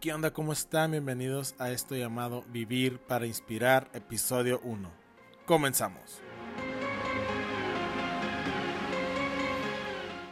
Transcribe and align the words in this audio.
¿Qué 0.00 0.14
onda? 0.14 0.32
¿Cómo 0.32 0.54
están? 0.54 0.92
Bienvenidos 0.92 1.54
a 1.58 1.72
esto 1.72 1.94
llamado 1.94 2.42
Vivir 2.50 3.00
para 3.00 3.26
Inspirar, 3.26 3.90
episodio 3.92 4.58
1. 4.64 4.90
Comenzamos. 5.44 6.22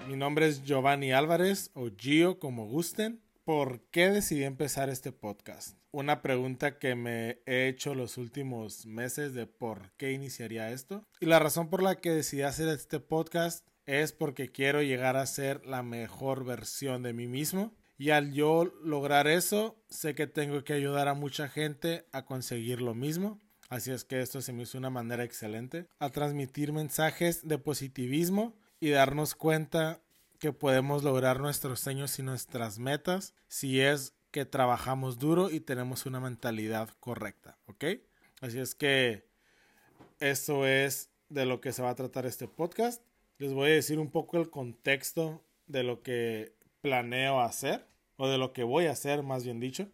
Mi 0.09 0.16
nombre 0.16 0.48
es 0.48 0.62
Giovanni 0.62 1.12
Álvarez 1.12 1.70
o 1.75 1.91
Gio 1.95 2.39
como 2.39 2.66
gusten. 2.66 3.20
¿Por 3.45 3.82
qué 3.91 4.09
decidí 4.09 4.45
empezar 4.45 4.89
este 4.89 5.12
podcast? 5.12 5.77
Una 5.91 6.23
pregunta 6.23 6.79
que 6.79 6.95
me 6.95 7.43
he 7.45 7.69
hecho 7.69 7.95
los 7.95 8.16
últimos 8.16 8.87
meses 8.87 9.35
de 9.35 9.46
por 9.46 9.93
qué 9.98 10.12
iniciaría 10.12 10.71
esto. 10.71 11.07
Y 11.21 11.27
la 11.27 11.41
razón 11.41 11.69
por 11.69 11.82
la 11.82 11.96
que 11.96 12.11
decidí 12.11 12.41
hacer 12.41 12.71
este 12.71 13.00
podcast 13.00 13.69
es 13.85 14.12
porque 14.12 14.50
quiero 14.50 14.80
llegar 14.80 15.19
a 15.19 15.27
ser 15.27 15.66
la 15.66 15.82
mejor 15.82 16.46
versión 16.46 17.03
de 17.03 17.12
mí 17.12 17.27
mismo. 17.27 17.75
Y 17.99 18.11
al 18.11 18.33
yo 18.33 18.73
lograr 18.85 19.27
eso, 19.27 19.77
sé 19.88 20.15
que 20.15 20.29
tengo 20.29 20.62
que 20.62 20.73
ayudar 20.73 21.09
a 21.09 21.15
mucha 21.15 21.48
gente 21.48 22.06
a 22.12 22.25
conseguir 22.25 22.80
lo 22.80 22.95
mismo. 22.95 23.41
Así 23.69 23.91
es 23.91 24.05
que 24.05 24.23
esto 24.23 24.41
se 24.41 24.52
me 24.52 24.62
hizo 24.62 24.79
una 24.79 24.89
manera 24.89 25.25
excelente 25.25 25.89
a 25.98 26.09
transmitir 26.11 26.73
mensajes 26.73 27.47
de 27.47 27.59
positivismo 27.59 28.56
y 28.80 28.91
darnos 28.91 29.34
cuenta 29.34 30.01
que 30.39 30.53
podemos 30.53 31.03
lograr 31.03 31.41
nuestros 31.41 31.80
sueños 31.80 32.19
y 32.19 32.23
nuestras 32.23 32.79
metas 32.79 33.34
si 33.48 33.80
es 33.80 34.15
que 34.30 34.45
trabajamos 34.45 35.19
duro 35.19 35.51
y 35.51 35.61
tenemos 35.61 36.06
una 36.06 36.20
mentalidad 36.20 36.91
correcta, 37.01 37.59
¿ok? 37.67 37.84
Así 38.41 38.61
es 38.61 38.75
que 38.75 39.27
eso 40.20 40.67
es 40.67 41.11
de 41.28 41.45
lo 41.45 41.61
que 41.61 41.73
se 41.73 41.83
va 41.83 41.91
a 41.91 41.95
tratar 41.95 42.27
este 42.27 42.47
podcast. 42.47 43.03
Les 43.39 43.53
voy 43.53 43.70
a 43.70 43.75
decir 43.75 43.98
un 43.98 44.11
poco 44.11 44.39
el 44.39 44.51
contexto 44.51 45.45
de 45.67 45.83
lo 45.83 46.03
que 46.03 46.55
planeo 46.80 47.41
hacer, 47.41 47.87
o 48.16 48.28
de 48.28 48.38
lo 48.38 48.52
que 48.52 48.64
voy 48.64 48.86
a 48.86 48.92
hacer, 48.92 49.23
más 49.23 49.45
bien 49.45 49.60
dicho. 49.60 49.88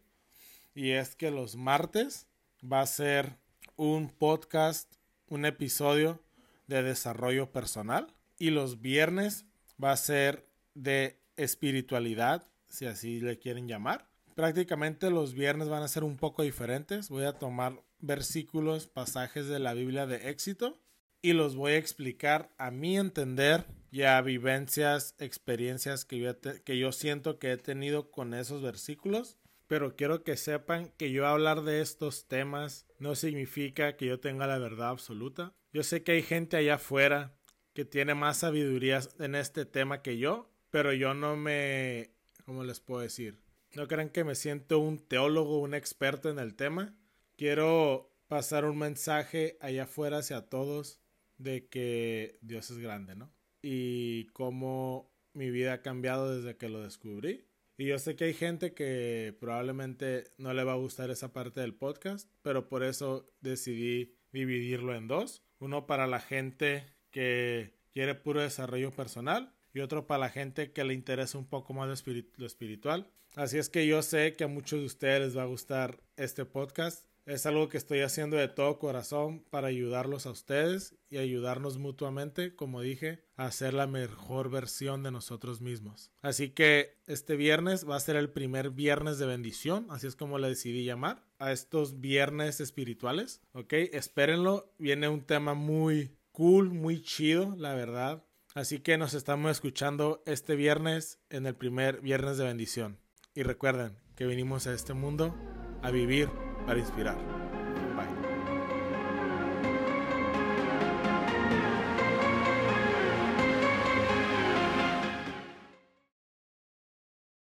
Y 0.75 0.91
es 0.91 1.15
que 1.15 1.31
los 1.31 1.57
martes 1.57 2.27
va 2.61 2.81
a 2.81 2.87
ser 2.87 3.37
un 3.77 4.09
podcast, 4.09 4.93
un 5.29 5.45
episodio 5.45 6.21
de 6.67 6.83
desarrollo 6.83 7.53
personal. 7.53 8.07
Y 8.39 8.51
los 8.51 8.81
viernes 8.81 9.45
va 9.83 9.93
a 9.93 9.97
ser 9.97 10.47
de 10.75 11.21
espiritualidad, 11.37 12.47
si 12.69 12.87
así 12.87 13.21
le 13.21 13.39
quieren 13.39 13.69
llamar. 13.69 14.09
Prácticamente 14.35 15.11
los 15.11 15.35
viernes 15.35 15.69
van 15.69 15.83
a 15.83 15.89
ser 15.89 16.03
un 16.03 16.17
poco 16.17 16.43
diferentes. 16.43 17.09
Voy 17.09 17.25
a 17.25 17.39
tomar 17.39 17.81
versículos, 18.01 18.87
pasajes 18.87 19.47
de 19.47 19.61
la 19.61 19.75
Biblia 19.75 20.07
de 20.07 20.31
éxito 20.31 20.79
y 21.23 21.33
los 21.33 21.57
voy 21.57 21.73
a 21.73 21.79
explicar 21.79 22.51
a 22.59 22.71
mi 22.71 22.99
entender 22.99 23.65
ya 23.95 24.21
vivencias, 24.23 25.15
experiencias 25.19 26.05
que 26.05 26.19
yo, 26.19 26.33
que 26.65 26.79
yo 26.79 26.91
siento 26.91 27.39
que 27.39 27.53
he 27.53 27.57
tenido 27.57 28.11
con 28.11 28.35
esos 28.35 28.61
versículos. 28.61 29.39
Pero 29.69 29.95
quiero 29.95 30.25
que 30.25 30.37
sepan 30.37 30.93
que 30.99 31.13
yo 31.13 31.27
hablar 31.27 31.63
de 31.63 31.81
estos 31.81 32.27
temas 32.27 32.87
no 32.99 33.15
significa 33.15 33.97
que 33.97 34.07
yo 34.07 34.19
tenga 34.19 34.49
la 34.49 34.59
verdad 34.59 34.89
absoluta. 34.89 35.55
Yo 35.73 35.85
sé 35.85 36.03
que 36.03 36.13
hay 36.13 36.23
gente 36.23 36.57
allá 36.57 36.75
afuera 36.75 37.37
que 37.73 37.85
tiene 37.85 38.15
más 38.15 38.39
sabiduría 38.39 39.01
en 39.21 39.37
este 39.37 39.65
tema 39.65 40.03
que 40.03 40.19
yo, 40.19 40.51
pero 40.71 40.93
yo 40.93 41.15
no 41.15 41.37
me... 41.37 42.11
¿Cómo 42.45 42.65
les 42.65 42.81
puedo 42.81 43.01
decir? 43.01 43.39
No 43.75 43.87
crean 43.87 44.11
que 44.11 44.25
me 44.25 44.35
siento 44.35 44.81
un 44.81 44.99
teólogo, 44.99 45.61
un 45.61 45.73
experto 45.73 46.31
en 46.31 46.41
el 46.41 46.57
tema. 46.57 46.95
Quiero 47.37 48.11
pasar 48.27 48.65
un 48.65 48.77
mensaje 48.77 49.57
allá 49.61 49.85
afuera 49.85 50.19
hacia 50.19 50.43
todos 50.43 51.01
de 51.39 51.69
que 51.69 52.39
Dios 52.43 52.71
es 52.71 52.79
grande, 52.79 53.15
¿no? 53.15 53.33
Y 53.67 54.27
cómo 54.35 55.11
mi 55.33 55.51
vida 55.51 55.73
ha 55.73 55.83
cambiado 55.83 56.37
desde 56.37 56.57
que 56.59 56.69
lo 56.69 56.83
descubrí. 56.83 57.47
Y 57.79 57.87
yo 57.87 57.99
sé 57.99 58.15
que 58.15 58.25
hay 58.25 58.35
gente 58.35 58.75
que 58.75 59.35
probablemente 59.41 60.25
no 60.37 60.53
le 60.53 60.63
va 60.65 60.73
a 60.73 60.77
gustar 60.77 61.11
esa 61.11 61.33
parte 61.33 61.61
del 61.61 61.75
podcast, 61.75 62.31
pero 62.43 62.69
por 62.69 62.85
eso 62.85 63.33
decidí 63.41 64.17
dividirlo 64.33 64.95
en 64.95 65.09
dos. 65.09 65.43
Uno 65.59 65.87
para 65.87 66.07
la 66.07 66.21
gente 66.21 66.85
que 67.11 67.73
quiere 67.93 68.15
puro 68.15 68.43
desarrollo 68.43 68.91
personal 68.91 69.55
y 69.73 69.81
otro 69.81 70.07
para 70.07 70.21
la 70.21 70.29
gente 70.29 70.73
que 70.73 70.85
le 70.85 70.95
interesa 70.95 71.39
un 71.39 71.47
poco 71.47 71.73
más 71.73 71.89
lo, 71.89 72.47
espiritual. 72.47 73.11
Así 73.35 73.57
es 73.57 73.71
que 73.71 73.87
yo 73.87 74.03
sé 74.03 74.35
que 74.35 74.45
a 74.45 74.49
muchos 74.49 74.81
de 74.81 74.87
ustedes 74.87 75.21
les 75.21 75.37
va 75.37 75.43
a 75.43 75.47
gustar 75.47 75.99
este 76.17 76.45
podcast 76.45 77.07
es 77.27 77.47
algo 77.47 77.69
que 77.69 77.79
estoy 77.79 78.01
haciendo 78.01 78.37
de 78.37 78.49
todo 78.49 78.79
corazón 78.79 79.45
para 79.51 79.69
ayudarlos 79.69 80.27
a 80.27 80.31
ustedes 80.31 80.95
y 81.09 81.19
ayudarnos 81.19 81.79
mutuamente, 81.79 82.55
como 82.55 82.81
dije, 82.81 83.25
a 83.37 83.47
hacer 83.47 83.75
la 83.75 83.87
mejor 83.87 84.51
versión 84.51 85.03
de 85.03 85.11
nosotros 85.11 85.61
mismos. 85.61 86.11
Así 86.23 86.51
que 86.51 86.99
este 87.07 87.37
viernes 87.37 87.89
va 87.89 87.97
a 87.97 88.01
ser 88.01 88.17
el 88.17 88.31
primer 88.31 88.71
viernes 88.71 89.19
de 89.19 89.27
bendición, 89.27 89.87
así 89.91 90.07
es 90.07 90.17
como 90.17 90.39
le 90.39 90.49
decidí 90.49 90.85
llamar 90.85 91.25
a 91.39 91.53
estos 91.53 92.01
viernes 92.01 92.61
espirituales, 92.61 93.41
¿ok? 93.53 93.73
Espérenlo, 93.93 94.73
viene 94.79 95.09
un 95.09 95.23
tema 95.23 95.55
muy 95.55 96.17
cool, 96.33 96.71
muy 96.71 97.01
chido, 97.03 97.55
la 97.57 97.75
verdad. 97.75 98.25
Así 98.55 98.79
que 98.81 98.99
nos 98.99 99.15
estamos 99.15 99.51
escuchando 99.51 100.23
este 100.27 100.55
viernes 100.55 101.19
en 101.31 101.47
el 101.47 101.57
primer 101.57 102.01
viernes 102.01 102.39
de 102.39 102.45
bendición. 102.45 102.99
Y 103.35 103.43
recuerden 103.43 103.97
que 104.15 104.27
venimos 104.27 104.67
a 104.67 104.75
este 104.75 104.95
mundo 104.95 105.35
a 105.83 105.91
vivir 105.91 106.29
para 106.67 106.79
inspirar. 106.79 107.17